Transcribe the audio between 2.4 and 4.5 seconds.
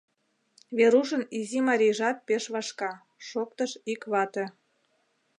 вашка,— шоктыш ик вате.